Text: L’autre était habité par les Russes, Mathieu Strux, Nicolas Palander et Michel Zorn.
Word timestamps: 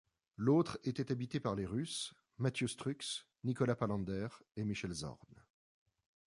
L’autre 0.35 0.79
était 0.83 1.11
habité 1.11 1.39
par 1.39 1.53
les 1.53 1.67
Russes, 1.67 2.15
Mathieu 2.39 2.65
Strux, 2.67 3.27
Nicolas 3.43 3.75
Palander 3.75 4.29
et 4.55 4.65
Michel 4.65 4.93
Zorn. 4.93 5.45